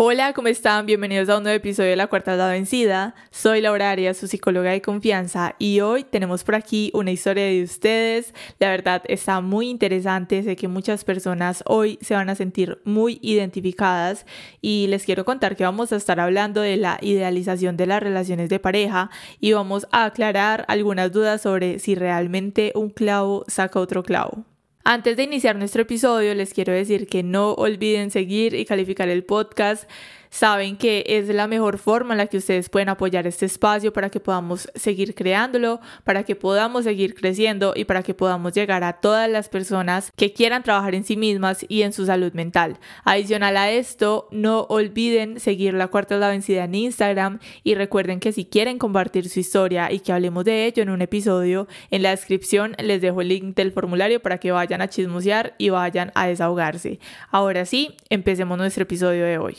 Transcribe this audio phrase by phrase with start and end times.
[0.00, 0.86] Hola, ¿cómo están?
[0.86, 3.16] Bienvenidos a un nuevo episodio de La Cuarta La Vencida.
[3.32, 7.64] Soy Laura Arias, su psicóloga de confianza, y hoy tenemos por aquí una historia de
[7.64, 8.32] ustedes.
[8.60, 13.18] La verdad está muy interesante, sé que muchas personas hoy se van a sentir muy
[13.22, 14.24] identificadas
[14.60, 18.50] y les quiero contar que vamos a estar hablando de la idealización de las relaciones
[18.50, 24.04] de pareja y vamos a aclarar algunas dudas sobre si realmente un clavo saca otro
[24.04, 24.44] clavo.
[24.90, 29.22] Antes de iniciar nuestro episodio, les quiero decir que no olviden seguir y calificar el
[29.22, 29.86] podcast
[30.30, 34.10] saben que es la mejor forma en la que ustedes pueden apoyar este espacio para
[34.10, 38.94] que podamos seguir creándolo, para que podamos seguir creciendo y para que podamos llegar a
[38.94, 42.78] todas las personas que quieran trabajar en sí mismas y en su salud mental.
[43.04, 48.32] Adicional a esto, no olviden seguir la cuarta la vencida en Instagram y recuerden que
[48.32, 52.10] si quieren compartir su historia y que hablemos de ello en un episodio, en la
[52.10, 56.26] descripción les dejo el link del formulario para que vayan a chismosear y vayan a
[56.26, 56.98] desahogarse.
[57.30, 59.56] Ahora sí, empecemos nuestro episodio de hoy.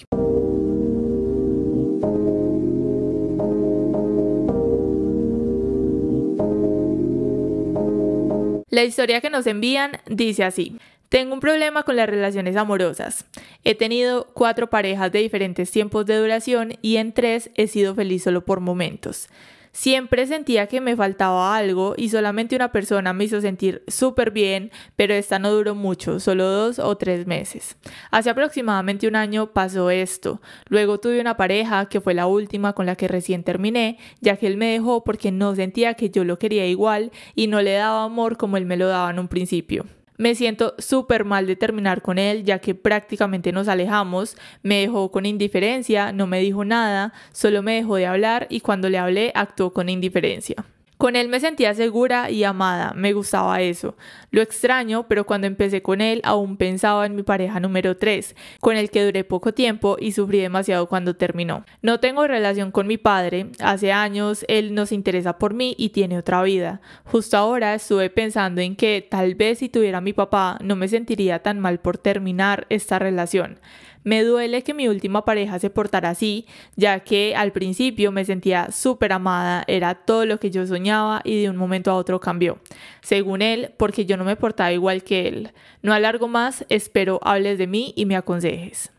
[8.80, 10.78] La historia que nos envían dice así.
[11.10, 13.26] Tengo un problema con las relaciones amorosas.
[13.66, 18.24] He tenido cuatro parejas de diferentes tiempos de duración y en tres he sido feliz
[18.24, 19.28] solo por momentos.
[19.72, 24.72] Siempre sentía que me faltaba algo y solamente una persona me hizo sentir súper bien,
[24.96, 27.78] pero esta no duró mucho, solo dos o tres meses.
[28.12, 30.42] Hace aproximadamente un año pasó esto.
[30.68, 34.48] Luego tuve una pareja que fue la última con la que recién terminé, ya que
[34.48, 38.04] él me dejó porque no sentía que yo lo quería igual y no le daba
[38.04, 39.86] amor como él me lo daba en un principio.
[40.20, 44.36] Me siento súper mal de terminar con él, ya que prácticamente nos alejamos.
[44.64, 48.90] Me dejó con indiferencia, no me dijo nada, solo me dejó de hablar y cuando
[48.90, 50.66] le hablé actuó con indiferencia.
[51.00, 53.96] Con él me sentía segura y amada, me gustaba eso.
[54.32, 58.76] Lo extraño, pero cuando empecé con él aún pensaba en mi pareja número 3, con
[58.76, 61.64] el que duré poco tiempo y sufrí demasiado cuando terminó.
[61.82, 65.92] No tengo relación con mi padre, hace años él no se interesa por mí y
[65.92, 66.82] tiene otra vida.
[67.06, 71.40] Justo ahora estuve pensando en que tal vez si tuviera mi papá no me sentiría
[71.40, 73.62] tan mal por terminar esta relación.
[74.04, 76.46] Me duele que mi última pareja se portara así,
[76.76, 81.42] ya que al principio me sentía súper amada, era todo lo que yo soñaba y
[81.42, 82.60] de un momento a otro cambió.
[83.02, 85.52] Según él, porque yo no me portaba igual que él.
[85.82, 88.92] No alargo más, espero hables de mí y me aconsejes.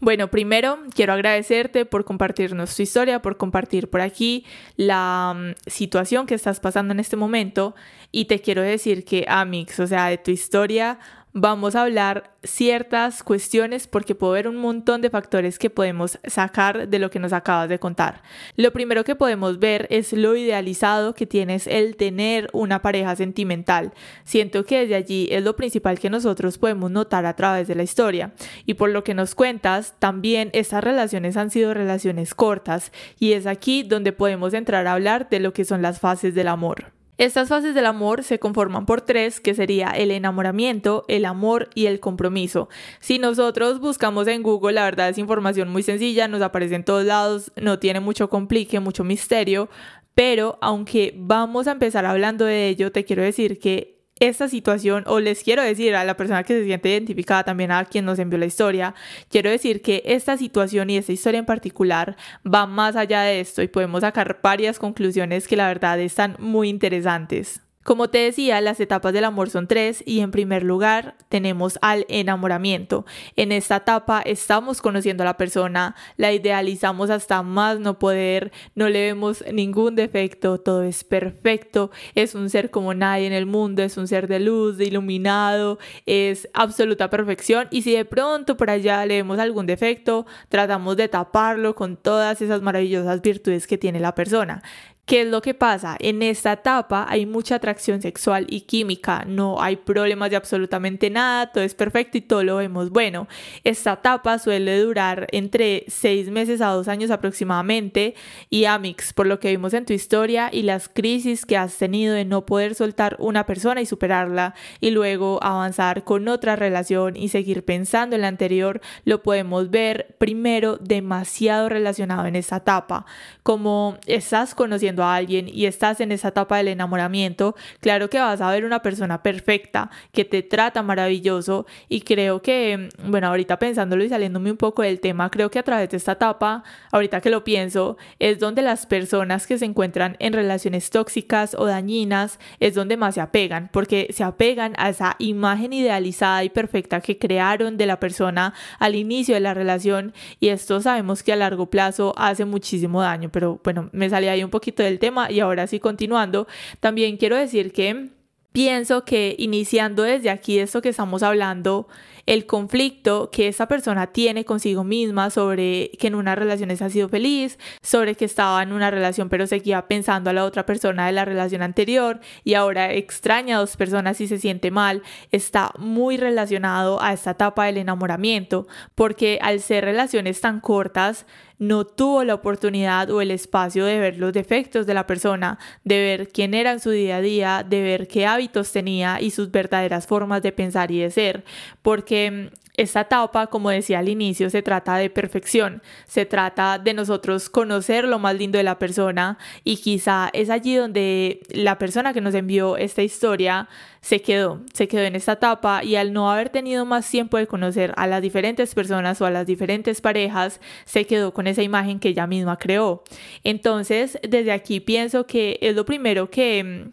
[0.00, 4.44] Bueno, primero quiero agradecerte por compartirnos tu historia, por compartir por aquí
[4.76, 7.74] la um, situación que estás pasando en este momento
[8.12, 11.00] y te quiero decir que Amix, o sea, de tu historia
[11.32, 16.88] vamos a hablar ciertas cuestiones porque puedo ver un montón de factores que podemos sacar
[16.88, 18.22] de lo que nos acabas de contar.
[18.56, 23.92] Lo primero que podemos ver es lo idealizado que tienes el tener una pareja sentimental.
[24.24, 27.82] Siento que desde allí es lo principal que nosotros podemos notar a través de la
[27.82, 28.32] historia.
[28.66, 33.46] Y por lo que nos cuentas, también estas relaciones han sido relaciones cortas y es
[33.46, 36.97] aquí donde podemos entrar a hablar de lo que son las fases del amor.
[37.18, 41.86] Estas fases del amor se conforman por tres, que sería el enamoramiento, el amor y
[41.86, 42.68] el compromiso.
[43.00, 47.04] Si nosotros buscamos en Google, la verdad es información muy sencilla, nos aparece en todos
[47.04, 49.68] lados, no tiene mucho complique, mucho misterio,
[50.14, 55.20] pero aunque vamos a empezar hablando de ello, te quiero decir que esta situación, o
[55.20, 58.38] les quiero decir a la persona que se siente identificada, también a quien nos envió
[58.38, 58.94] la historia,
[59.30, 63.62] quiero decir que esta situación y esta historia en particular va más allá de esto
[63.62, 67.60] y podemos sacar varias conclusiones que la verdad están muy interesantes.
[67.88, 72.04] Como te decía, las etapas del amor son tres y en primer lugar tenemos al
[72.10, 73.06] enamoramiento.
[73.34, 78.90] En esta etapa estamos conociendo a la persona, la idealizamos hasta más no poder, no
[78.90, 83.82] le vemos ningún defecto, todo es perfecto, es un ser como nadie en el mundo,
[83.82, 88.68] es un ser de luz, de iluminado, es absoluta perfección y si de pronto por
[88.68, 93.98] allá le vemos algún defecto, tratamos de taparlo con todas esas maravillosas virtudes que tiene
[93.98, 94.62] la persona.
[95.08, 95.96] ¿Qué es lo que pasa?
[96.00, 101.50] En esta etapa hay mucha atracción sexual y química, no hay problemas de absolutamente nada,
[101.50, 103.26] todo es perfecto y todo lo vemos bueno.
[103.64, 108.16] Esta etapa suele durar entre seis meses a dos años aproximadamente
[108.50, 112.12] y Amix, por lo que vimos en tu historia y las crisis que has tenido
[112.12, 117.30] de no poder soltar una persona y superarla y luego avanzar con otra relación y
[117.30, 123.06] seguir pensando en la anterior, lo podemos ver primero demasiado relacionado en esta etapa,
[123.48, 128.42] como estás conociendo a alguien y estás en esa etapa del enamoramiento, claro que vas
[128.42, 131.64] a ver una persona perfecta que te trata maravilloso.
[131.88, 135.62] Y creo que, bueno, ahorita pensándolo y saliéndome un poco del tema, creo que a
[135.62, 136.62] través de esta etapa,
[136.92, 141.64] ahorita que lo pienso, es donde las personas que se encuentran en relaciones tóxicas o
[141.64, 147.00] dañinas es donde más se apegan, porque se apegan a esa imagen idealizada y perfecta
[147.00, 150.12] que crearon de la persona al inicio de la relación.
[150.38, 154.42] Y esto sabemos que a largo plazo hace muchísimo daño, pero bueno, me salí ahí
[154.42, 156.48] un poquito de el tema y ahora sí continuando,
[156.80, 158.08] también quiero decir que
[158.50, 161.86] pienso que iniciando desde aquí esto que estamos hablando,
[162.28, 167.08] el conflicto que esa persona tiene consigo misma sobre que en una relación ha sido
[167.08, 171.12] feliz, sobre que estaba en una relación pero seguía pensando a la otra persona de
[171.12, 175.02] la relación anterior y ahora extraña a dos personas y se siente mal,
[175.32, 181.24] está muy relacionado a esta etapa del enamoramiento, porque al ser relaciones tan cortas,
[181.58, 185.98] no tuvo la oportunidad o el espacio de ver los defectos de la persona, de
[185.98, 189.50] ver quién era en su día a día, de ver qué hábitos tenía y sus
[189.50, 191.44] verdaderas formas de pensar y de ser,
[191.82, 196.94] porque mm, esta etapa, como decía al inicio, se trata de perfección, se trata de
[196.94, 202.12] nosotros conocer lo más lindo de la persona y quizá es allí donde la persona
[202.12, 203.68] que nos envió esta historia
[204.00, 207.48] se quedó, se quedó en esta etapa y al no haber tenido más tiempo de
[207.48, 211.98] conocer a las diferentes personas o a las diferentes parejas, se quedó con esa imagen
[211.98, 213.02] que ella misma creó.
[213.42, 216.92] Entonces, desde aquí pienso que es lo primero que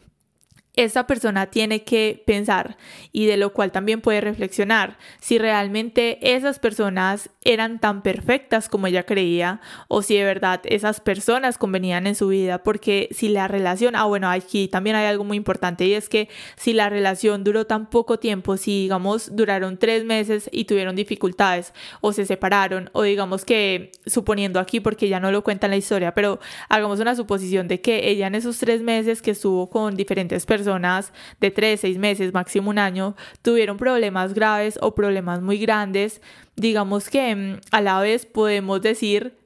[0.75, 2.77] esta persona tiene que pensar
[3.11, 4.97] y de lo cual también puede reflexionar.
[5.19, 10.99] Si realmente esas personas eran tan perfectas como ella creía o si de verdad esas
[10.99, 15.23] personas convenían en su vida porque si la relación, ah bueno, aquí también hay algo
[15.23, 19.77] muy importante y es que si la relación duró tan poco tiempo, si digamos duraron
[19.77, 25.19] tres meses y tuvieron dificultades o se separaron o digamos que suponiendo aquí porque ya
[25.19, 28.57] no lo cuenta en la historia, pero hagamos una suposición de que ella en esos
[28.57, 33.77] tres meses que estuvo con diferentes personas de 3, 6 meses, máximo un año, tuvieron
[33.77, 36.21] problemas graves o problemas muy grandes,
[36.55, 39.37] digamos que mm, a la vez podemos decir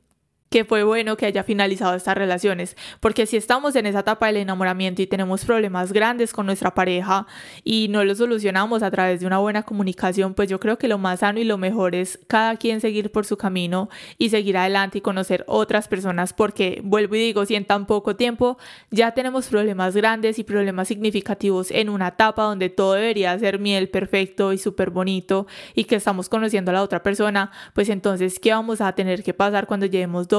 [0.49, 4.37] que fue bueno que haya finalizado estas relaciones, porque si estamos en esa etapa del
[4.37, 7.27] enamoramiento y tenemos problemas grandes con nuestra pareja
[7.63, 10.97] y no los solucionamos a través de una buena comunicación, pues yo creo que lo
[10.97, 14.97] más sano y lo mejor es cada quien seguir por su camino y seguir adelante
[14.97, 18.57] y conocer otras personas, porque vuelvo y digo, si en tan poco tiempo
[18.89, 23.89] ya tenemos problemas grandes y problemas significativos en una etapa donde todo debería ser miel
[23.89, 28.51] perfecto y súper bonito y que estamos conociendo a la otra persona, pues entonces, ¿qué
[28.51, 30.38] vamos a tener que pasar cuando llevemos dos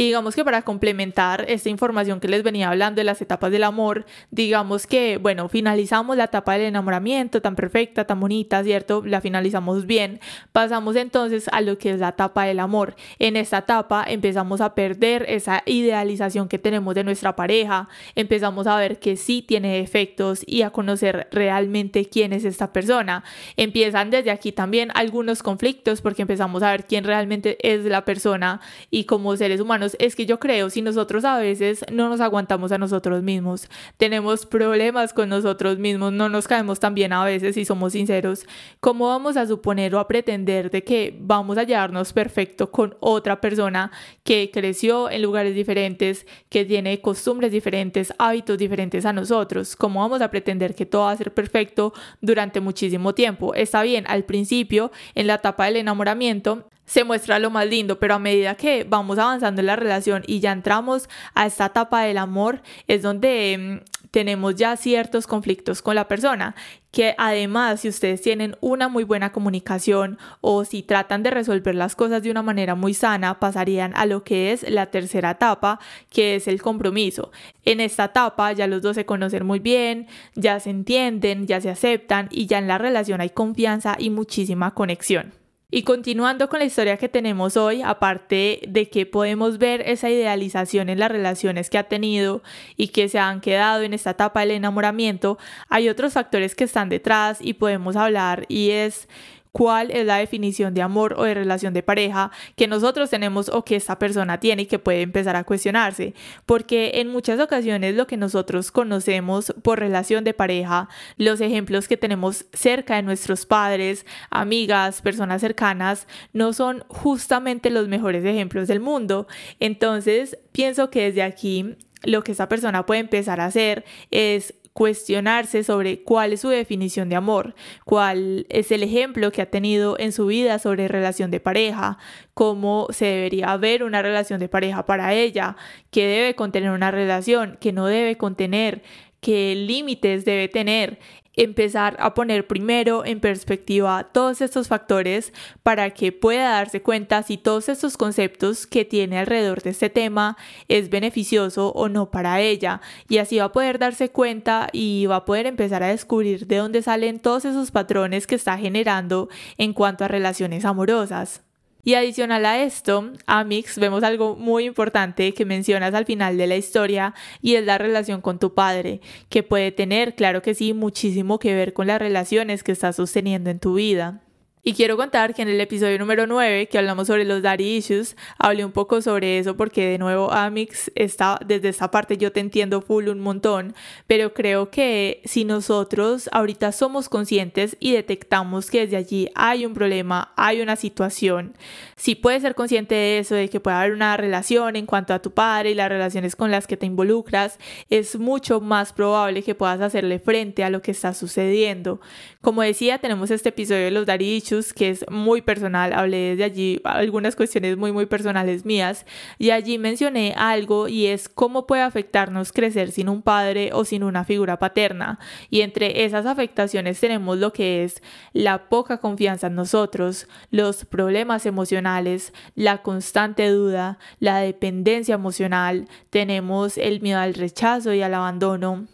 [0.00, 4.06] Digamos que para complementar esta información que les venía hablando de las etapas del amor,
[4.30, 9.02] digamos que, bueno, finalizamos la etapa del enamoramiento tan perfecta, tan bonita, ¿cierto?
[9.04, 10.18] La finalizamos bien.
[10.52, 12.96] Pasamos entonces a lo que es la etapa del amor.
[13.18, 18.76] En esta etapa empezamos a perder esa idealización que tenemos de nuestra pareja, empezamos a
[18.76, 23.22] ver que sí tiene defectos y a conocer realmente quién es esta persona.
[23.58, 28.62] Empiezan desde aquí también algunos conflictos porque empezamos a ver quién realmente es la persona
[28.90, 32.72] y como seres humanos es que yo creo, si nosotros a veces no nos aguantamos
[32.72, 37.56] a nosotros mismos, tenemos problemas con nosotros mismos, no nos caemos tan bien a veces
[37.56, 38.46] y somos sinceros,
[38.80, 43.40] ¿cómo vamos a suponer o a pretender de que vamos a llevarnos perfecto con otra
[43.40, 43.90] persona
[44.24, 49.76] que creció en lugares diferentes, que tiene costumbres diferentes, hábitos diferentes a nosotros?
[49.76, 53.54] ¿Cómo vamos a pretender que todo va a ser perfecto durante muchísimo tiempo?
[53.54, 58.16] Está bien, al principio, en la etapa del enamoramiento, se muestra lo más lindo, pero
[58.16, 62.18] a medida que vamos avanzando en la relación y ya entramos a esta etapa del
[62.18, 66.56] amor, es donde mm, tenemos ya ciertos conflictos con la persona,
[66.90, 71.94] que además si ustedes tienen una muy buena comunicación o si tratan de resolver las
[71.94, 75.78] cosas de una manera muy sana, pasarían a lo que es la tercera etapa,
[76.08, 77.30] que es el compromiso.
[77.64, 81.70] En esta etapa ya los dos se conocen muy bien, ya se entienden, ya se
[81.70, 85.39] aceptan y ya en la relación hay confianza y muchísima conexión.
[85.70, 90.88] Y continuando con la historia que tenemos hoy, aparte de que podemos ver esa idealización
[90.88, 92.42] en las relaciones que ha tenido
[92.76, 96.88] y que se han quedado en esta etapa del enamoramiento, hay otros factores que están
[96.88, 99.08] detrás y podemos hablar y es
[99.52, 103.64] cuál es la definición de amor o de relación de pareja que nosotros tenemos o
[103.64, 106.14] que esta persona tiene y que puede empezar a cuestionarse.
[106.46, 111.96] Porque en muchas ocasiones lo que nosotros conocemos por relación de pareja, los ejemplos que
[111.96, 118.80] tenemos cerca de nuestros padres, amigas, personas cercanas, no son justamente los mejores ejemplos del
[118.80, 119.26] mundo.
[119.58, 125.62] Entonces, pienso que desde aquí lo que esta persona puede empezar a hacer es cuestionarse
[125.62, 130.10] sobre cuál es su definición de amor, cuál es el ejemplo que ha tenido en
[130.10, 131.98] su vida sobre relación de pareja,
[132.32, 135.54] cómo se debería ver una relación de pareja para ella,
[135.90, 138.82] qué debe contener una relación, qué no debe contener,
[139.20, 140.98] qué límites debe tener
[141.34, 145.32] empezar a poner primero en perspectiva todos estos factores
[145.62, 150.36] para que pueda darse cuenta si todos estos conceptos que tiene alrededor de este tema
[150.68, 155.16] es beneficioso o no para ella y así va a poder darse cuenta y va
[155.16, 159.72] a poder empezar a descubrir de dónde salen todos esos patrones que está generando en
[159.72, 161.42] cuanto a relaciones amorosas.
[161.82, 166.56] Y adicional a esto, Amix, vemos algo muy importante que mencionas al final de la
[166.56, 171.38] historia y es la relación con tu padre, que puede tener, claro que sí, muchísimo
[171.38, 174.20] que ver con las relaciones que estás sosteniendo en tu vida.
[174.62, 178.14] Y quiero contar que en el episodio número 9, que hablamos sobre los daddy issues,
[178.36, 182.40] hablé un poco sobre eso porque de nuevo Amix está desde esta parte yo te
[182.40, 183.74] entiendo full un montón,
[184.06, 189.72] pero creo que si nosotros ahorita somos conscientes y detectamos que desde allí hay un
[189.72, 191.54] problema, hay una situación,
[191.96, 195.22] si puedes ser consciente de eso, de que puede haber una relación en cuanto a
[195.22, 199.54] tu padre y las relaciones con las que te involucras, es mucho más probable que
[199.54, 202.02] puedas hacerle frente a lo que está sucediendo.
[202.42, 206.44] Como decía, tenemos este episodio de los daddy issues que es muy personal, hablé desde
[206.44, 209.06] allí algunas cuestiones muy, muy personales mías,
[209.38, 214.02] y allí mencioné algo y es cómo puede afectarnos crecer sin un padre o sin
[214.02, 215.18] una figura paterna.
[215.50, 218.02] Y entre esas afectaciones tenemos lo que es
[218.32, 226.76] la poca confianza en nosotros, los problemas emocionales, la constante duda, la dependencia emocional, tenemos
[226.76, 228.88] el miedo al rechazo y al abandono,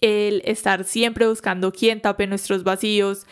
[0.00, 3.26] el estar siempre buscando quién tape nuestros vacíos,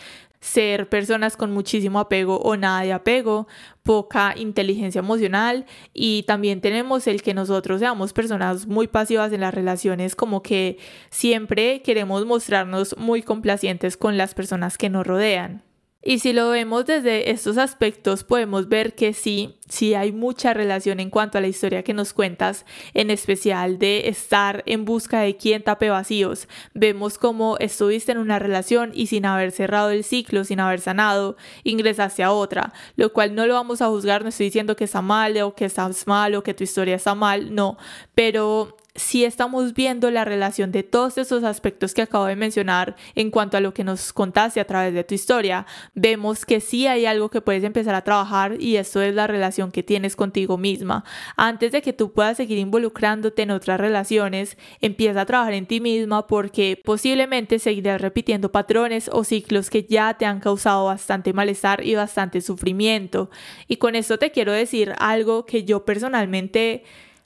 [0.45, 3.49] ser personas con muchísimo apego o nada de apego,
[3.83, 9.55] poca inteligencia emocional y también tenemos el que nosotros seamos personas muy pasivas en las
[9.55, 10.77] relaciones, como que
[11.09, 15.63] siempre queremos mostrarnos muy complacientes con las personas que nos rodean.
[16.07, 21.01] Y si lo vemos desde estos aspectos, podemos ver que sí, sí hay mucha relación
[21.01, 25.39] en cuanto a la historia que nos cuentas, en especial de estar en busca de
[25.39, 26.47] quién tape vacíos.
[26.75, 31.39] Vemos cómo estuviste en una relación y sin haber cerrado el ciclo, sin haber sanado,
[31.63, 35.01] ingresaste a otra, lo cual no lo vamos a juzgar, no estoy diciendo que está
[35.01, 37.79] mal o que estás mal o que tu historia está mal, no,
[38.15, 43.33] pero si estamos viendo la relación de todos esos aspectos que acabo de mencionar en
[43.33, 47.05] cuanto a lo que nos contaste a través de tu historia, vemos que sí hay
[47.05, 51.05] algo que puedes empezar a trabajar y esto es la relación que tienes contigo misma.
[51.37, 55.81] Antes de que tú puedas seguir involucrándote en otras relaciones, empieza a trabajar en ti
[55.81, 61.85] misma porque posiblemente seguirás repitiendo patrones o ciclos que ya te han causado bastante malestar
[61.85, 63.29] y bastante sufrimiento.
[63.67, 66.85] Y con esto te quiero decir algo que yo personalmente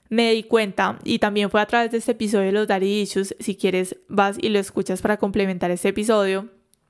[0.09, 3.35] me di cuenta, y también fue a través de este episodio de los Daddy Issues,
[3.39, 6.49] si quieres vas y lo escuchas para complementar este episodio,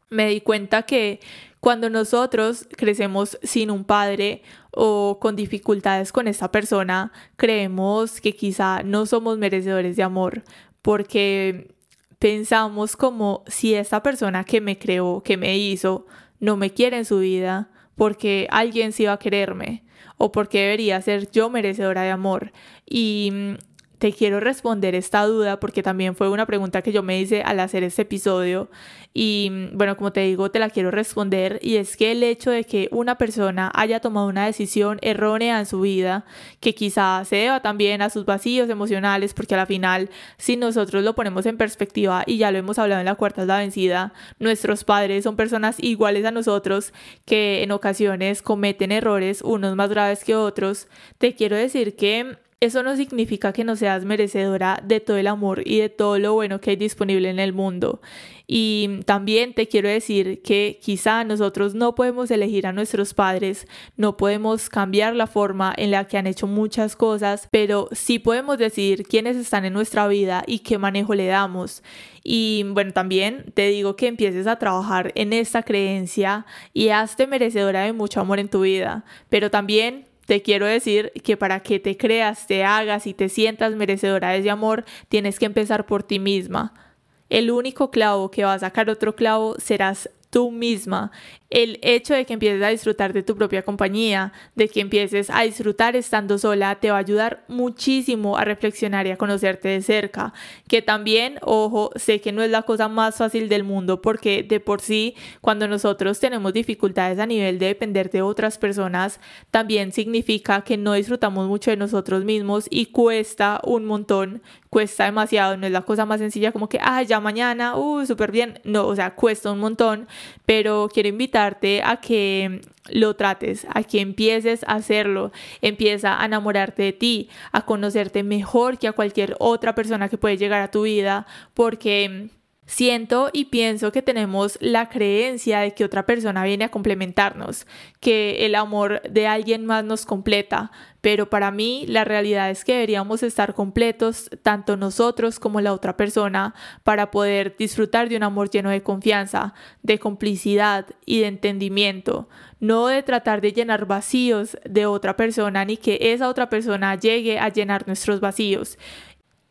[0.09, 1.19] me di cuenta que
[1.59, 8.81] cuando nosotros crecemos sin un padre o con dificultades con esta persona, creemos que quizá
[8.83, 10.43] no somos merecedores de amor,
[10.81, 11.75] porque
[12.17, 16.07] pensamos como si esta persona que me creó, que me hizo,
[16.39, 19.83] no me quiere en su vida, porque alguien sí va a quererme
[20.19, 22.51] o porque debería ser yo merecedora de amor.
[22.85, 23.53] Y mm,
[23.99, 27.59] te quiero responder esta duda porque también fue una pregunta que yo me hice al
[27.59, 28.69] hacer este episodio.
[29.13, 32.49] Y mm, bueno, como te digo, te la quiero responder y es que el hecho
[32.49, 36.25] de que una persona haya tomado una decisión errónea en su vida,
[36.61, 41.03] que quizá se deba también a sus vacíos emocionales, porque a la final, si nosotros
[41.03, 44.13] lo ponemos en perspectiva y ya lo hemos hablado en la cuarta es la vencida,
[44.39, 46.93] nuestros padres son personas iguales a nosotros
[47.25, 50.87] que en ocasiones cometen errores, unos más graves que otros,
[51.17, 55.61] te quiero decir que eso no significa que no seas merecedora de todo el amor
[55.65, 58.01] y de todo lo bueno que hay disponible en el mundo.
[58.47, 64.17] Y también te quiero decir que quizá nosotros no podemos elegir a nuestros padres, no
[64.17, 69.03] podemos cambiar la forma en la que han hecho muchas cosas, pero sí podemos decidir
[69.03, 71.81] quiénes están en nuestra vida y qué manejo le damos.
[72.23, 77.83] Y bueno, también te digo que empieces a trabajar en esta creencia y hazte merecedora
[77.83, 81.97] de mucho amor en tu vida, pero también te quiero decir que para que te
[81.97, 86.19] creas, te hagas y te sientas merecedora de ese amor, tienes que empezar por ti
[86.19, 86.95] misma.
[87.29, 91.11] El único clavo que va a sacar otro clavo serás tú misma
[91.49, 95.41] el hecho de que empieces a disfrutar de tu propia compañía, de que empieces a
[95.41, 100.33] disfrutar estando sola, te va a ayudar muchísimo a reflexionar y a conocerte de cerca.
[100.67, 104.59] Que también, ojo, sé que no es la cosa más fácil del mundo porque de
[104.59, 110.61] por sí, cuando nosotros tenemos dificultades a nivel de depender de otras personas, también significa
[110.61, 115.71] que no disfrutamos mucho de nosotros mismos y cuesta un montón, cuesta demasiado, no es
[115.71, 119.15] la cosa más sencilla como que, ah, ya mañana, uh, súper bien, no, o sea,
[119.15, 120.07] cuesta un montón,
[120.45, 126.83] pero quiero invitar a que lo trates, a que empieces a hacerlo, empieza a enamorarte
[126.83, 130.83] de ti, a conocerte mejor que a cualquier otra persona que puede llegar a tu
[130.83, 132.29] vida, porque
[132.69, 137.65] Siento y pienso que tenemos la creencia de que otra persona viene a complementarnos,
[137.99, 142.73] que el amor de alguien más nos completa, pero para mí la realidad es que
[142.73, 146.53] deberíamos estar completos tanto nosotros como la otra persona
[146.83, 152.29] para poder disfrutar de un amor lleno de confianza, de complicidad y de entendimiento,
[152.59, 157.39] no de tratar de llenar vacíos de otra persona ni que esa otra persona llegue
[157.39, 158.77] a llenar nuestros vacíos.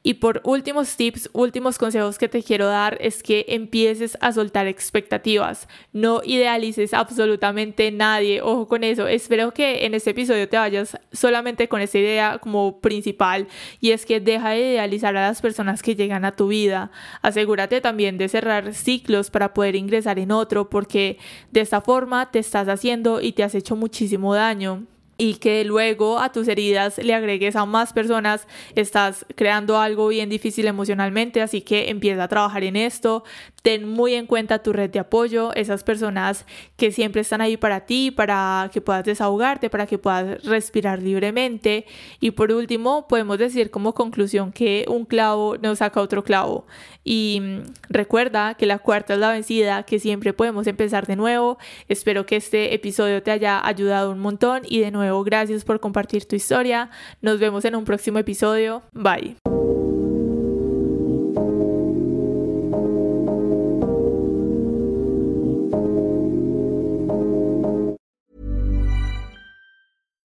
[0.09, 4.67] Y por últimos tips, últimos consejos que te quiero dar es que empieces a soltar
[4.67, 5.69] expectativas.
[5.93, 8.41] No idealices absolutamente nadie.
[8.41, 9.07] Ojo con eso.
[9.07, 13.49] Espero que en este episodio te vayas solamente con esa idea como principal
[13.83, 16.91] y es que deja de idealizar a las personas que llegan a tu vida.
[17.21, 21.19] Asegúrate también de cerrar ciclos para poder ingresar en otro porque
[21.51, 24.87] de esta forma te estás haciendo y te has hecho muchísimo daño
[25.19, 30.31] y que luego a tus heridas le agregues a más personas, estás creando algo bien
[30.31, 33.25] difícil emocionalmente, así que empieza a trabajar en esto,
[33.69, 36.47] ten muy en cuenta tu red de apoyo, esas personas
[36.79, 41.85] que siempre están ahí para ti, para que puedas desahogarte, para que puedas respirar libremente.
[42.19, 46.67] Y por último, podemos decir como conclusión que un clavo no saca otro clavo.
[47.05, 47.59] Y mm,
[47.91, 51.59] recuerda que la cuarta es la vencida, que siempre podemos empezar de nuevo.
[51.89, 56.25] Espero que este episodio te haya ayudado un montón y de nuevo gracias por compartir
[56.25, 56.89] tu historia.
[57.21, 58.81] Nos vemos en un próximo episodio.
[58.95, 59.48] Bye.